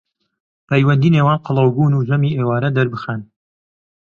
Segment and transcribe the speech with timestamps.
[0.69, 3.21] پەیوەندی نێوان قەڵەوبوون و ژەمی ئێوارە دەربخەن